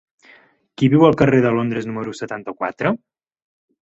Qui 0.81 0.87
viu 0.93 1.05
al 1.09 1.17
carrer 1.19 1.41
de 1.43 1.51
Londres 1.57 1.87
número 1.89 2.15
setanta-quatre? 2.21 2.95